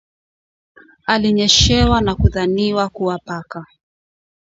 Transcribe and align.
aliyenyeshewa 1.05 2.01
na 2.01 2.15
kudhaniwa 2.15 2.89
kuwa 2.89 3.19
paka 3.19 3.65